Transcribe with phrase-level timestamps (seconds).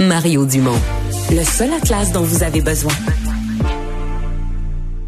[0.00, 0.80] Mario Dumont,
[1.30, 2.92] le seul atlas dont vous avez besoin.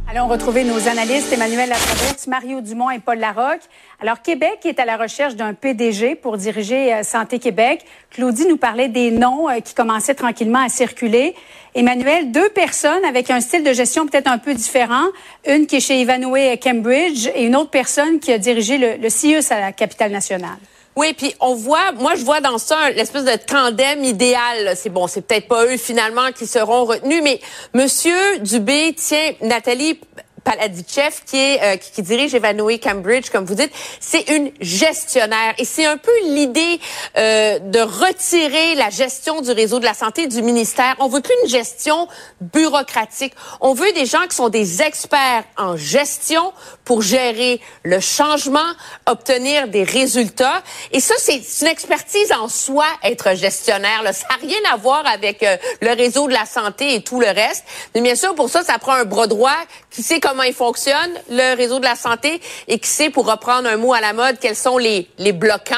[0.07, 3.63] Allons retrouver nos analystes Emmanuel Latraverse, Mario Dumont et Paul Larocque.
[4.03, 7.87] Alors, Québec est à la recherche d'un PDG pour diriger euh, Santé Québec.
[8.11, 11.35] Claudie nous parlait des noms euh, qui commençaient tranquillement à circuler.
[11.75, 15.07] Emmanuel, deux personnes avec un style de gestion peut-être un peu différent.
[15.49, 19.09] Une qui est chez Ivanhoe Cambridge et une autre personne qui a dirigé le, le
[19.09, 20.59] CIUS à la capitale nationale.
[20.95, 24.75] Oui, puis on voit, moi je vois dans ça l'espèce de tandem idéal.
[24.77, 27.41] C'est bon, c'est peut-être pas eux finalement qui seront retenus, mais
[27.73, 29.99] Monsieur Dubé tient Nathalie
[30.45, 35.65] Paladichev, qui est euh, qui, dirige Evanoé Cambridge, comme vous dites, c'est une gestionnaire et
[35.65, 36.81] c'est un peu l'idée
[37.17, 40.97] euh, de retirer la gestion du réseau de la santé du ministère.
[40.99, 42.09] On veut plus une gestion
[42.41, 43.35] bureaucratique.
[43.61, 46.53] On veut des gens qui sont des experts en gestion
[46.85, 48.61] pour gérer le changement,
[49.07, 50.63] obtenir des résultats.
[50.93, 54.03] Et ça, c'est une expertise en soi, être gestionnaire.
[54.03, 54.13] Là.
[54.13, 57.27] Ça n'a rien à voir avec euh, le réseau de la santé et tout le
[57.27, 57.65] reste.
[57.95, 59.57] Mais bien sûr, pour ça, ça prend un bras droit
[59.93, 63.69] qui sait comment il fonctionne, le réseau de la santé, et qui sait, pour reprendre
[63.69, 65.75] un mot à la mode, quels sont les, les bloquants.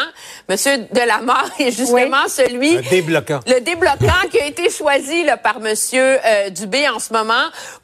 [0.48, 2.76] Monsieur Delamarre est justement celui...
[2.76, 3.40] Le débloquant.
[3.46, 7.34] Le débloquant qui a été choisi là, par Monsieur euh, Dubé en ce moment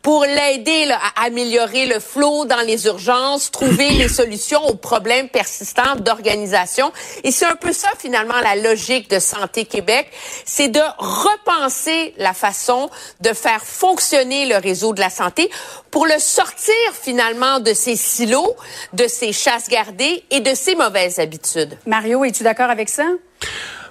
[0.03, 5.97] pour l'aider à améliorer le flot dans les urgences, trouver les solutions aux problèmes persistants
[5.97, 6.93] d'organisation.
[7.25, 10.11] Et c'est un peu ça, finalement, la logique de Santé Québec,
[10.45, 15.51] c'est de repenser la façon de faire fonctionner le réseau de la santé
[15.91, 18.57] pour le sortir finalement de ces silos,
[18.93, 21.77] de ces chasses gardées et de ces mauvaises habitudes.
[21.87, 23.05] Mario, es-tu d'accord avec ça?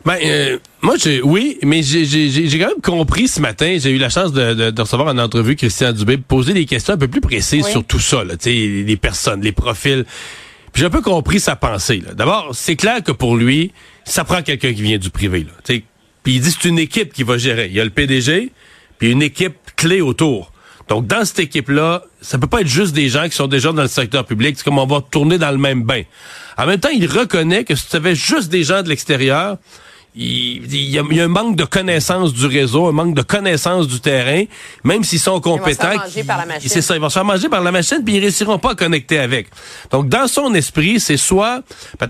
[0.05, 3.97] Ben, euh, moi, j'ai, oui, mais j'ai, j'ai, quand même compris ce matin, j'ai eu
[3.97, 7.21] la chance de, de, recevoir en entrevue Christian Dubé, poser des questions un peu plus
[7.21, 10.05] précises sur tout ça, là, les personnes, les profils.
[10.71, 12.01] Puis j'ai un peu compris sa pensée.
[12.13, 13.73] D'abord, c'est clair que pour lui,
[14.05, 15.45] ça prend quelqu'un qui vient du privé.
[15.45, 15.75] Là,
[16.23, 17.67] puis il dit c'est une équipe qui va gérer.
[17.67, 18.51] Il y a le PDG,
[18.97, 20.51] puis une équipe clé autour.
[20.89, 23.83] Donc, dans cette équipe-là, ça peut pas être juste des gens qui sont déjà dans
[23.83, 24.55] le secteur public.
[24.57, 26.01] C'est comme on va tourner dans le même bain.
[26.57, 29.57] En même temps, il reconnaît que si tu avais juste des gens de l'extérieur,
[30.15, 34.43] il, y a, un manque de connaissance du réseau, un manque de connaissance du terrain,
[34.83, 35.93] même s'ils sont compétents.
[36.59, 38.75] C'est ça, ils vont se faire manger par la machine, puis ils réussiront pas à
[38.75, 39.47] connecter avec.
[39.91, 41.61] Donc, dans son esprit, c'est soit,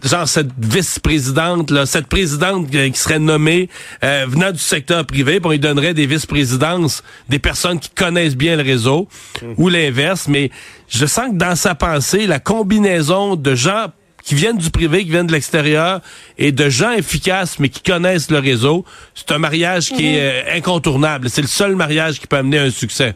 [0.04, 3.70] genre, cette vice-présidente, là, cette présidente qui serait nommée
[4.04, 8.36] euh, venant du secteur privé, puis on lui donnerait des vice-présidences, des personnes qui connaissent
[8.36, 9.08] bien le réseau,
[9.42, 9.56] hum.
[9.58, 10.52] ou l'inverse, mais
[10.88, 13.88] je sens que dans sa pensée, la combinaison de gens
[14.24, 16.02] qui viennent du privé, qui viennent de l'extérieur,
[16.38, 18.86] et de gens efficaces, mais qui connaissent le réseau,
[19.16, 20.48] c'est un mariage qui est mhm.
[20.48, 21.30] euh, incontournable.
[21.30, 23.16] C'est le seul mariage qui peut amener un succès.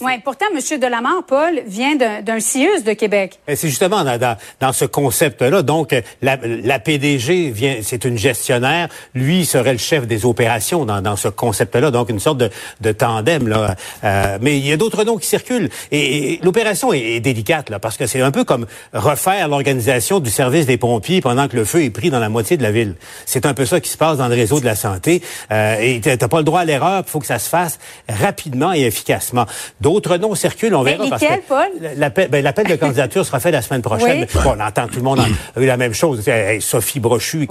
[0.00, 0.80] Oui, pourtant, M.
[0.80, 3.38] Delamare, Paul, vient d'un CIUS de Québec.
[3.48, 5.62] C'est justement dans, dans, ce concept-là.
[5.62, 8.88] Donc, la, la PDG vient, c'est une gestionnaire.
[9.14, 11.90] Lui serait le chef des opérations dans, dans ce concept-là.
[11.90, 12.50] Donc, une sorte de,
[12.80, 13.48] de tandem.
[13.48, 13.74] Là.
[14.04, 15.70] Euh, mais il y a d'autres noms qui circulent.
[15.90, 20.66] Et, l'opération est, délicate, là, parce que c'est un peu comme refaire l'organisation du service
[20.66, 22.94] des pompiers pendant que le feu est pris dans la moitié de la ville.
[23.26, 25.22] C'est un peu ça qui se passe dans le réseau de la santé.
[25.50, 27.02] Euh, et t'as pas le droit à l'erreur.
[27.06, 27.78] Il faut que ça se fasse
[28.08, 29.46] rapidement et efficacement.
[29.88, 31.06] D'autres noms circulent, on verra.
[31.08, 31.68] parce que Paul?
[31.96, 34.26] L'appel ben, de candidature sera fait la semaine prochaine.
[34.44, 36.22] on entend tout le monde a eu la même chose.
[36.60, 37.48] Sophie Brochu,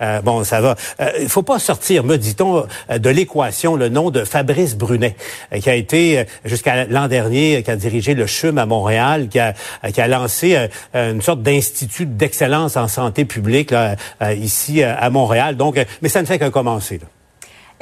[0.00, 0.76] euh, bon, ça va.
[1.00, 5.16] Euh, il faut pas sortir, me dit-on, euh, de l'équation le nom de Fabrice Brunet,
[5.60, 9.52] qui a été jusqu'à l'an dernier, qui a dirigé le CHUM à Montréal, qui a,
[9.92, 10.56] qui a lancé
[10.94, 13.96] une sorte d'institut d'excellence en santé publique là,
[14.36, 15.56] ici à Montréal.
[15.56, 16.98] Donc, mais ça ne fait qu'un commencer.
[16.98, 17.08] Là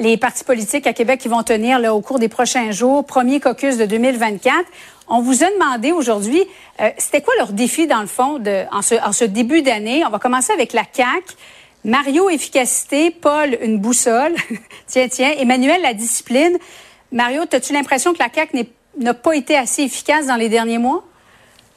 [0.01, 3.39] les partis politiques à Québec qui vont tenir là, au cours des prochains jours, premier
[3.39, 4.65] caucus de 2024.
[5.07, 6.43] On vous a demandé aujourd'hui,
[6.81, 10.03] euh, c'était quoi leur défi dans le fond de, en, ce, en ce début d'année?
[10.05, 11.23] On va commencer avec la CAC.
[11.85, 13.11] Mario, efficacité.
[13.11, 14.33] Paul, une boussole.
[14.87, 15.33] tiens, tiens.
[15.37, 16.57] Emmanuel, la discipline.
[17.11, 18.51] Mario, as-tu l'impression que la CAC
[18.97, 21.03] n'a pas été assez efficace dans les derniers mois?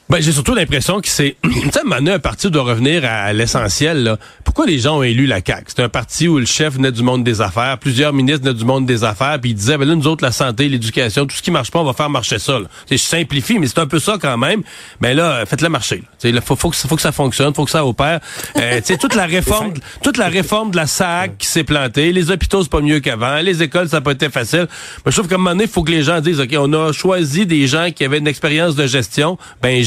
[0.07, 4.17] Ben, j'ai surtout l'impression que c'est, tu sais, un parti doit revenir à, l'essentiel.
[4.43, 5.63] Pourquoi les gens ont élu la CAQ?
[5.75, 8.65] C'est un parti où le chef venait du monde des affaires, plusieurs ministres venaient du
[8.65, 11.41] monde des affaires, puis ils disaient, ben là, nous autres, la santé, l'éducation, tout ce
[11.41, 12.59] qui marche pas, on va faire marcher ça.
[12.89, 14.61] Je simplifie, mais c'est un peu ça quand même.
[15.01, 16.03] Mais ben là, faites-le marcher.
[16.23, 18.19] Il faut, faut, que, faut que ça fonctionne, faut que ça opère.
[18.57, 19.73] Euh, toute la réforme,
[20.03, 23.37] toute la réforme de la SAC qui s'est plantée, les hôpitaux, c'est pas mieux qu'avant,
[23.37, 24.67] les écoles, ça n'a pas été facile.
[25.03, 26.71] Mais je trouve qu'à un moment donné, il faut que les gens disent, OK, on
[26.73, 29.83] a choisi des gens qui avaient une expérience de gestion, ben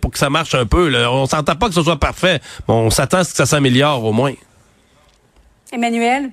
[0.00, 0.88] pour que ça marche un peu.
[0.88, 1.10] Là.
[1.10, 4.04] On s'entend pas que ce soit parfait, mais on s'attend à ce que ça s'améliore
[4.04, 4.34] au moins.
[5.72, 6.30] Emmanuel?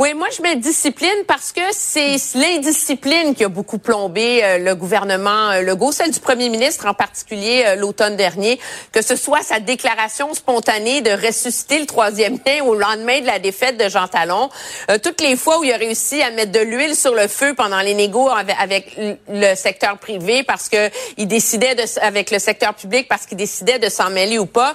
[0.00, 4.74] Oui, moi je mets discipline parce que c'est l'indiscipline qui a beaucoup plombé euh, le
[4.74, 8.58] gouvernement euh, Legault, celle du premier ministre en particulier euh, l'automne dernier,
[8.90, 13.38] que ce soit sa déclaration spontanée de ressusciter le troisième lien au lendemain de la
[13.38, 14.50] défaite de Jean Talon,
[15.02, 17.80] toutes les fois où il a réussi à mettre de l'huile sur le feu pendant
[17.80, 18.98] les négos avec,
[19.28, 23.78] le secteur privé parce que il décidait de, avec le secteur public parce qu'il décidait
[23.78, 24.74] de s'en mêler ou pas.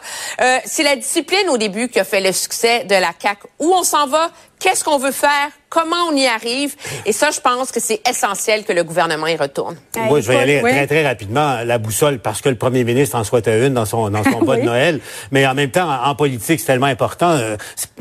[0.66, 3.39] c'est la discipline au début qui a fait le succès de la CAC.
[3.60, 6.75] Où on s'en va, qu'est-ce qu'on veut faire, comment on y arrive?
[7.06, 9.75] Et ça, je pense que c'est essentiel que le gouvernement y retourne.
[9.95, 11.63] Moi, je vais y aller très, très rapidement.
[11.63, 14.57] La boussole, parce que le premier ministre en souhaitait une dans son, dans son bas
[14.57, 15.00] de Noël.
[15.31, 17.30] Mais en même temps, en, politique, c'est tellement important.
[17.30, 17.56] Euh,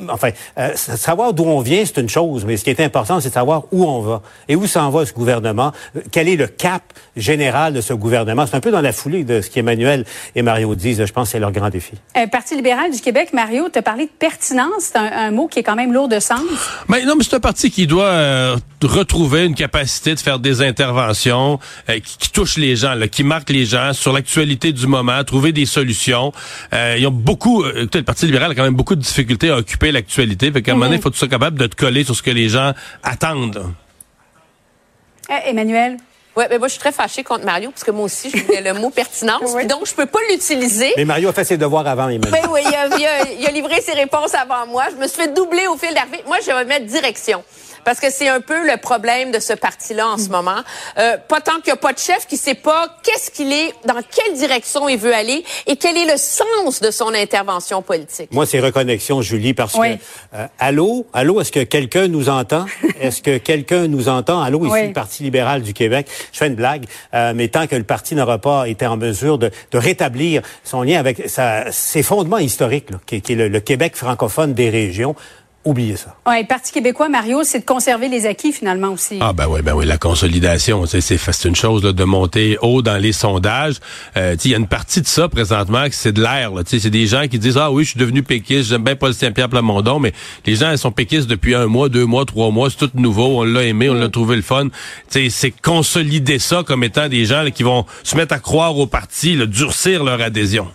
[0.08, 2.44] enfin, euh, savoir d'où on vient, c'est une chose.
[2.46, 4.22] Mais ce qui est important, c'est de savoir où on va.
[4.48, 5.72] Et où s'en va ce gouvernement.
[5.96, 6.82] Euh, quel est le cap
[7.16, 8.46] général de ce gouvernement?
[8.46, 10.04] C'est un peu dans la foulée de ce qu'Emmanuel
[10.34, 11.04] et Mario disent.
[11.04, 11.92] Je pense que c'est leur grand défi.
[12.32, 14.90] Parti libéral du Québec, Mario, tu as parlé de pertinence.
[14.92, 16.40] C'est un, un mot qui est quand même lourd de sens.
[16.88, 20.62] Mais non, mais c'est un parti qui doit euh, retrouver une capacité de faire des
[20.62, 21.58] interventions
[21.90, 25.52] euh, qui, touchent les gens, là, qui marquent les gens sur l'actualité du moment, trouver
[25.52, 26.32] des solutions.
[26.72, 29.90] Euh, ils ont beaucoup, le Parti libéral a quand même beaucoup de difficultés à occuper
[29.90, 30.52] l'actualité.
[30.52, 32.14] Fait qu'à un moment donné, il faut que tu sois capable de te coller sur
[32.14, 32.72] ce que les gens
[33.02, 33.64] attendent?
[35.46, 35.98] Emmanuel?
[36.38, 38.60] Oui, mais moi, je suis très fâchée contre Mario, parce que moi aussi, je voulais
[38.60, 40.92] le mot pertinence, donc je peux pas l'utiliser.
[40.96, 42.30] Mais Mario a fait ses devoirs avant, Emmanuel.
[42.30, 44.84] Ben oui, il a, il a, livré ses réponses avant moi.
[44.92, 46.22] Je me suis fait doubler au fil d'arrivée.
[46.28, 47.42] Moi, je vais mettre direction
[47.88, 50.58] parce que c'est un peu le problème de ce parti-là en ce moment.
[50.98, 53.72] Euh, pas tant qu'il n'y a pas de chef qui sait pas qu'est-ce qu'il est,
[53.86, 58.30] dans quelle direction il veut aller et quel est le sens de son intervention politique.
[58.30, 59.78] Moi, c'est reconnexion, Julie, parce que
[60.34, 62.66] euh, allô, allô, est-ce que quelqu'un nous entend?
[63.00, 64.42] Est-ce que quelqu'un nous entend?
[64.42, 66.08] Allô, ici le Parti libéral du Québec.
[66.32, 69.38] Je fais une blague, euh, mais tant que le parti n'aura pas été en mesure
[69.38, 73.96] de, de rétablir son lien avec sa, ses fondements historiques, là, qui, est le Québec
[73.96, 75.16] francophone des régions,
[75.68, 76.16] Oubliez ça.
[76.26, 79.18] Oui, le Parti québécois, Mario, c'est de conserver les acquis finalement aussi.
[79.20, 82.96] Ah ben oui, ben oui, la consolidation, c'est c'est une chose de monter haut dans
[82.96, 83.74] les sondages.
[84.16, 86.52] Euh, il y a une partie de ça présentement que c'est de l'air.
[86.64, 89.50] C'est des gens qui disent ah oui, je suis devenu péquiste, j'aime bien Paul Saint-Pierre
[89.50, 90.14] Plamondon, mais
[90.46, 93.40] les gens ils sont péquistes depuis un mois, deux mois, trois mois, c'est tout nouveau,
[93.40, 94.68] on l'a aimé, on l'a trouvé le fun.
[95.10, 99.36] C'est consolider ça comme étant des gens qui vont se mettre à croire au parti,
[99.46, 100.66] durcir leur adhésion.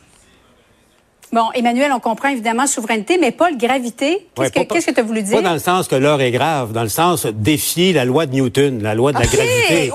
[1.34, 4.28] Bon, Emmanuel, on comprend évidemment souveraineté, mais pas le gravité.
[4.36, 5.38] Qu'est-ce que tu as voulu dire?
[5.38, 8.34] Pas dans le sens que l'heure est grave, dans le sens défier la loi de
[8.34, 9.92] Newton, la loi de la gravité.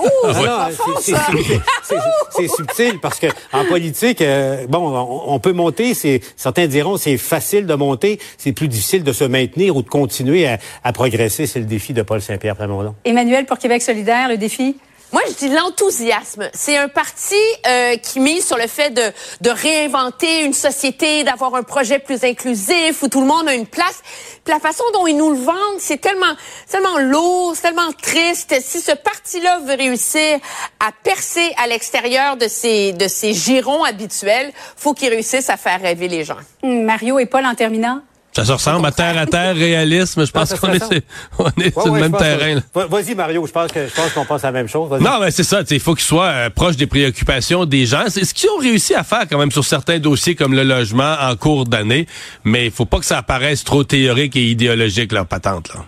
[2.31, 5.93] c'est subtil parce que en politique, euh, bon, on, peut monter.
[6.35, 10.45] certains diront c'est facile de monter, c'est plus difficile de se maintenir ou de continuer
[10.45, 11.47] à, à progresser.
[11.47, 12.95] C'est le défi de Paul Saint-Pierre Plamondon.
[13.05, 14.75] Emmanuel pour Québec solidaire, le défi?
[15.11, 16.49] Moi, je dis l'enthousiasme.
[16.53, 17.33] C'est un parti
[17.67, 19.11] euh, qui mise sur le fait de,
[19.41, 23.65] de réinventer une société, d'avoir un projet plus inclusif où tout le monde a une
[23.65, 24.01] place.
[24.43, 26.35] Puis la façon dont ils nous le vendent, c'est tellement,
[26.69, 28.55] tellement lourd, tellement triste.
[28.61, 30.39] Si ce parti-là veut réussir
[30.79, 35.81] à percer à l'extérieur de ses, de ses girons habituels, faut qu'il réussisse à faire
[35.81, 36.37] rêver les gens.
[36.61, 38.01] Mario et Paul en terminant.
[38.31, 40.25] Ça se ressemble à terre à terre, réalisme.
[40.25, 41.03] Je pense qu'on est,
[41.39, 42.61] on est sur le même terrain.
[42.73, 44.91] Vas-y, Mario, je pense que je pense qu'on pense à la même chose.
[45.01, 45.61] Non, mais c'est ça.
[45.69, 48.05] Il faut qu'ils soient euh, proches des préoccupations des gens.
[48.07, 51.15] C'est ce qu'ils ont réussi à faire quand même sur certains dossiers comme le logement
[51.19, 52.07] en cours d'année.
[52.43, 55.69] Mais il faut pas que ça apparaisse trop théorique et idéologique, leur patente.
[55.73, 55.85] Là.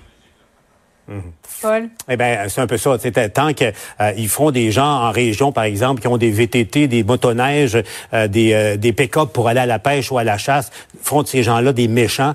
[1.07, 1.21] Mhm.
[1.61, 1.89] Paul?
[2.09, 2.97] Eh bien, c'est un peu ça.
[3.33, 7.03] Tant qu'ils euh, font des gens en région, par exemple, qui ont des VTT, des
[7.03, 7.77] motoneiges,
[8.13, 10.71] euh, des, euh, des pick-up pour aller à la pêche ou à la chasse,
[11.01, 12.33] font de ces gens-là des méchants.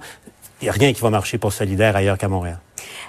[0.63, 2.59] Il n'y a rien qui va marcher pour Solidaire ailleurs qu'à Montréal.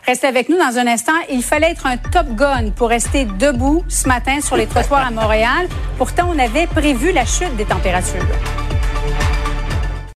[0.06, 1.14] Restez avec nous dans un instant.
[1.30, 5.12] Il fallait être un top gun pour rester debout ce matin sur les trottoirs à
[5.12, 5.68] Montréal.
[5.98, 8.26] Pourtant, on avait prévu la chute des températures.